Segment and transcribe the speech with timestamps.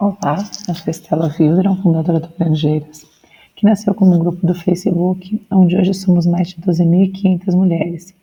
[0.00, 0.36] Olá,
[0.68, 3.04] eu sou Estela Wildron, fundadora do Granjeiras,
[3.56, 8.14] que nasceu como um grupo do Facebook, onde hoje somos mais de 12.500 mulheres,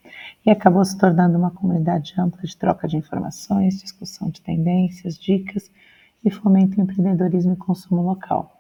[0.46, 5.70] e acabou se tornando uma comunidade ampla de troca de informações, discussão de tendências, dicas
[6.24, 8.58] e fomento o empreendedorismo e consumo local.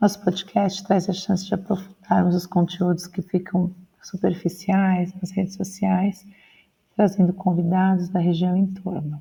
[0.00, 6.24] Nosso podcast traz a chance de aprofundarmos os conteúdos que ficam superficiais nas redes sociais,
[6.94, 9.20] trazendo convidados da região em torno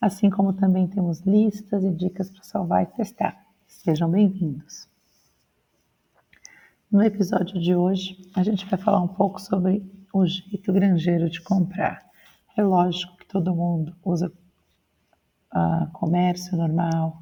[0.00, 3.44] assim como também temos listas e dicas para salvar e testar.
[3.66, 4.88] Sejam bem-vindos.
[6.90, 11.40] No episódio de hoje, a gente vai falar um pouco sobre o jeito granjeiro de
[11.40, 12.04] comprar.
[12.56, 14.32] É lógico que todo mundo usa
[15.52, 17.20] uh, comércio normal,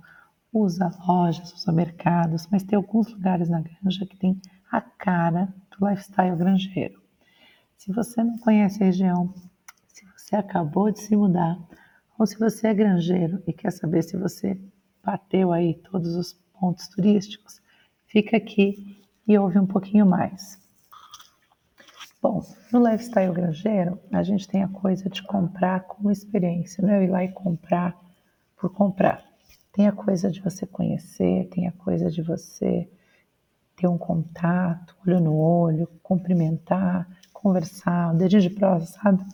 [0.52, 4.38] usa lojas, usa mercados, mas tem alguns lugares na granja que tem
[4.70, 7.00] a cara do lifestyle granjeiro.
[7.78, 9.32] Se você não conhece a região,
[9.88, 11.58] se você acabou de se mudar,
[12.18, 14.58] ou se você é granjeiro e quer saber se você
[15.02, 17.60] bateu aí todos os pontos turísticos,
[18.06, 20.60] fica aqui e ouve um pouquinho mais.
[22.22, 22.40] Bom,
[22.72, 27.08] no lifestyle granjeiro, a gente tem a coisa de comprar como experiência, não é ir
[27.08, 28.00] lá e comprar
[28.56, 29.24] por comprar.
[29.72, 32.88] Tem a coisa de você conhecer, tem a coisa de você
[33.74, 39.24] ter um contato, olho no olho, cumprimentar, conversar, um dedinho de prova, sabe?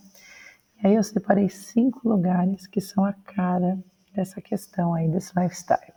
[0.82, 3.78] Aí eu separei cinco lugares que são a cara
[4.14, 5.92] dessa questão aí, desse lifestyle.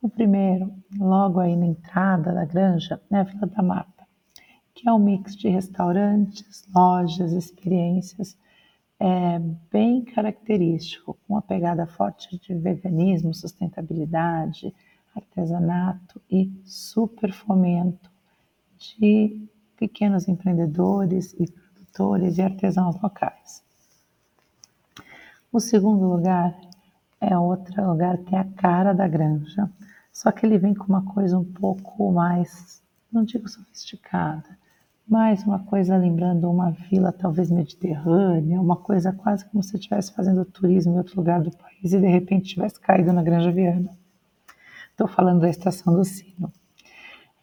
[0.00, 4.06] O primeiro, logo aí na entrada da granja, é a Vila da Mata,
[4.74, 8.36] que é um mix de restaurantes, lojas, experiências,
[8.98, 9.38] é
[9.70, 14.72] bem característico, com uma pegada forte de veganismo, sustentabilidade,
[15.14, 18.10] artesanato e super fomento
[18.78, 23.62] de pequenos empreendedores e produtores e artesãos locais.
[25.52, 26.58] O segundo lugar
[27.20, 29.70] é outro lugar que tem a cara da granja,
[30.10, 32.82] só que ele vem com uma coisa um pouco mais,
[33.12, 34.58] não digo sofisticada,
[35.06, 40.44] mas uma coisa lembrando uma vila talvez mediterrânea, uma coisa quase como se estivesse fazendo
[40.44, 43.90] turismo em outro lugar do país e de repente tivesse caído na Granja Viana.
[44.90, 46.50] Estou falando da Estação do Sino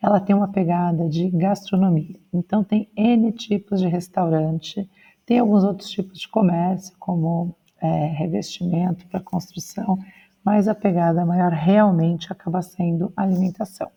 [0.01, 2.15] ela tem uma pegada de gastronomia.
[2.33, 4.89] Então tem N tipos de restaurante,
[5.25, 9.97] tem alguns outros tipos de comércio, como é, revestimento para construção,
[10.43, 13.91] mas a pegada maior realmente acaba sendo alimentação.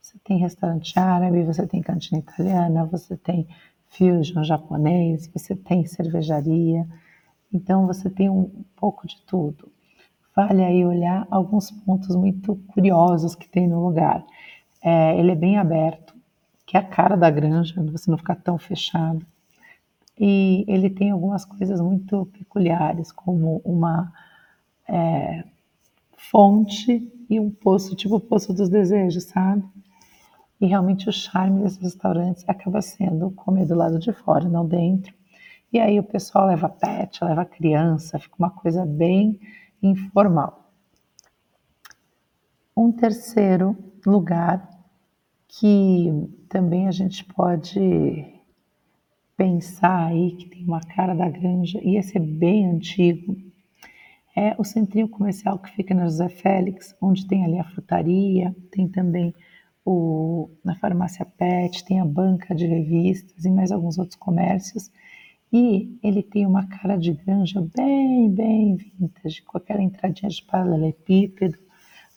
[0.00, 3.48] Você tem restaurante árabe, você tem cantina italiana, você tem
[3.88, 6.86] fusion japonês, você tem cervejaria,
[7.52, 9.70] então você tem um pouco de tudo.
[10.36, 14.24] Vale aí olhar alguns pontos muito curiosos que tem no lugar.
[14.82, 16.14] É, ele é bem aberto,
[16.66, 19.24] que é a cara da granja, você não fica tão fechado.
[20.18, 24.12] E ele tem algumas coisas muito peculiares, como uma
[24.88, 25.44] é,
[26.16, 29.64] fonte e um poço, tipo o Poço dos Desejos, sabe?
[30.60, 35.12] E realmente o charme desses restaurantes acaba sendo comer do lado de fora, não dentro.
[35.72, 39.40] E aí o pessoal leva pet, leva criança, fica uma coisa bem
[39.82, 40.70] informal.
[42.76, 43.76] Um terceiro
[44.06, 44.68] lugar
[45.48, 46.12] que
[46.48, 48.33] também a gente pode
[49.36, 53.36] pensar aí que tem uma cara da granja, e esse é bem antigo,
[54.36, 58.88] é o centrinho comercial que fica na José Félix, onde tem ali a frutaria, tem
[58.88, 59.34] também
[59.84, 64.90] o, na farmácia Pet, tem a banca de revistas e mais alguns outros comércios.
[65.52, 71.56] E ele tem uma cara de granja bem, bem vintage, com aquela entradinha de paralelepípedo,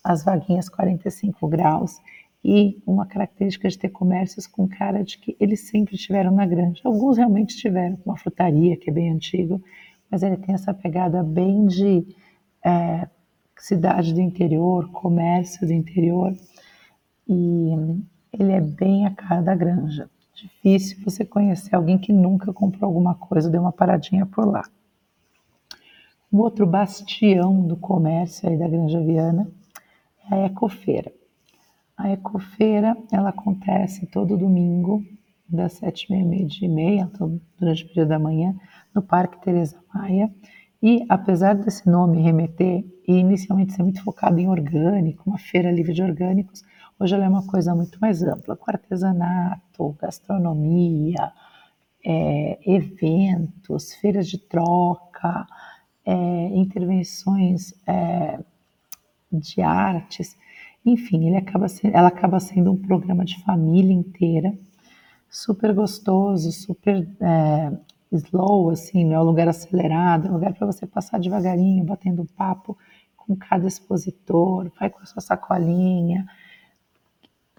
[0.04, 2.00] as vaguinhas 45 graus
[2.50, 6.80] e uma característica de ter comércios com cara de que eles sempre estiveram na granja.
[6.86, 9.62] Alguns realmente estiveram, com a frutaria, que é bem antigo,
[10.10, 12.08] mas ele tem essa pegada bem de
[12.64, 13.10] é,
[13.58, 16.34] cidade do interior, comércio do interior,
[17.28, 17.72] e
[18.32, 20.10] ele é bem a cara da granja.
[20.34, 24.64] Difícil você conhecer alguém que nunca comprou alguma coisa, deu uma paradinha por lá.
[26.32, 29.50] Um outro bastião do comércio aí da Granja Viana
[30.32, 31.12] é a Ecofeira.
[31.98, 35.04] A Ecofeira, ela acontece todo domingo,
[35.50, 37.12] das sete e meia, meia e meia,
[37.60, 38.56] durante o período da manhã,
[38.94, 40.32] no Parque Teresa Maia.
[40.82, 45.92] E apesar desse nome remeter e inicialmente ser muito focado em orgânico, uma feira livre
[45.92, 46.64] de orgânicos,
[47.00, 51.32] hoje ela é uma coisa muito mais ampla, com artesanato, gastronomia,
[52.06, 55.48] é, eventos, feiras de troca,
[56.06, 56.14] é,
[56.56, 58.40] intervenções é,
[59.32, 60.38] de artes.
[60.88, 64.58] Enfim, ele acaba ela acaba sendo um programa de família inteira,
[65.30, 67.74] super gostoso, super é,
[68.10, 72.26] slow, assim, não é um lugar acelerado, é um lugar para você passar devagarinho, batendo
[72.38, 72.78] papo
[73.18, 76.26] com cada expositor, vai com a sua sacolinha.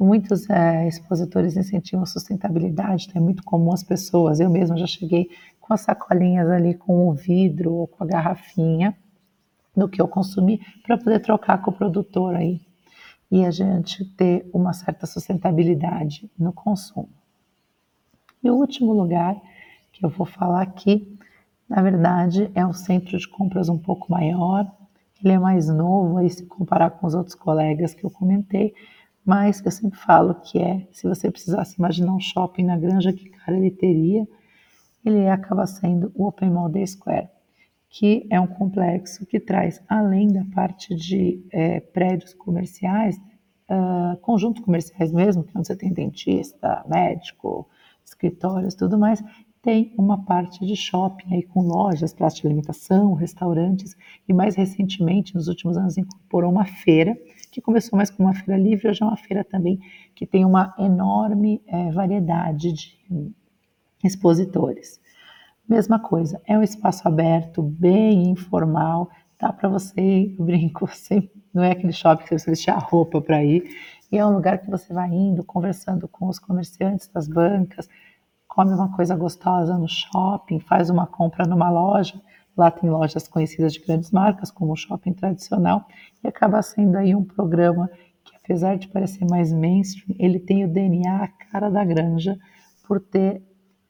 [0.01, 4.87] Muitos é, expositores incentivam a sustentabilidade, então é muito comum as pessoas, eu mesma já
[4.87, 5.29] cheguei
[5.61, 8.97] com as sacolinhas ali com o vidro ou com a garrafinha
[9.77, 12.67] do que eu consumi para poder trocar com o produtor aí
[13.31, 17.11] e a gente ter uma certa sustentabilidade no consumo.
[18.43, 19.37] E o último lugar
[19.93, 21.19] que eu vou falar aqui,
[21.69, 24.71] na verdade, é um centro de compras um pouco maior.
[25.23, 28.73] Ele é mais novo aí se comparar com os outros colegas que eu comentei,
[29.25, 33.29] mas eu sempre falo que é, se você precisasse imaginar um shopping na Granja, que
[33.29, 34.27] cara ele teria?
[35.05, 37.29] Ele acaba sendo o Open Mall Day Square,
[37.89, 43.17] que é um complexo que traz, além da parte de é, prédios comerciais,
[43.69, 47.69] uh, conjuntos comerciais mesmo, que é onde você tem dentista, médico,
[48.05, 49.23] escritórios, tudo mais,
[49.63, 53.97] tem uma parte de shopping aí com lojas, praça de alimentação, restaurantes
[54.29, 57.17] e mais recentemente, nos últimos anos, incorporou uma feira
[57.51, 59.81] que começou mais com uma feira livre, hoje é uma feira também
[60.15, 62.99] que tem uma enorme é, variedade de
[64.05, 65.01] expositores.
[65.69, 71.63] Mesma coisa, é um espaço aberto, bem informal, dá para você, eu brinco, você, não
[71.63, 73.69] é aquele shopping que você precisa vestir a roupa para ir,
[74.11, 77.87] e é um lugar que você vai indo, conversando com os comerciantes das bancas,
[78.47, 82.19] come uma coisa gostosa no shopping, faz uma compra numa loja,
[82.57, 85.87] lá tem lojas conhecidas de grandes marcas, como o shopping tradicional,
[86.25, 87.91] e acaba sendo aí um programa
[88.25, 92.39] que, apesar de parecer mais mainstream, ele tem o DNA, a cara da granja,
[92.87, 93.43] por ter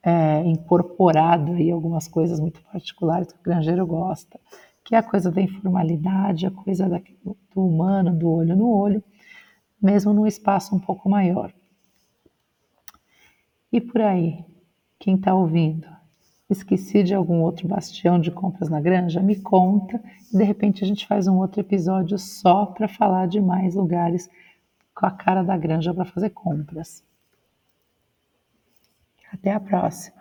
[0.03, 4.39] é, incorporado aí algumas coisas muito particulares que o granjeiro gosta,
[4.85, 9.03] que é a coisa da informalidade, a coisa da, do humano, do olho no olho,
[9.81, 11.53] mesmo num espaço um pouco maior.
[13.71, 14.45] E por aí,
[14.99, 15.87] quem está ouvindo,
[16.49, 19.21] esqueci de algum outro bastião de compras na granja?
[19.21, 20.03] Me conta
[20.33, 24.31] e de repente a gente faz um outro episódio só para falar de mais lugares
[24.95, 27.05] com a cara da granja para fazer compras.
[29.33, 30.18] Até a próxima!